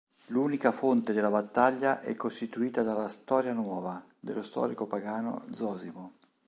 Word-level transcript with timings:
L'unica 0.29 0.71
fonte 0.71 1.13
della 1.13 1.29
battaglia 1.29 2.01
è 2.01 2.15
costituita 2.15 2.81
dalla 2.81 3.07
"Storia 3.07 3.53
Nuova" 3.53 4.03
dello 4.19 4.41
storico 4.41 4.87
pagano 4.87 5.45
Zosimo. 5.51 6.13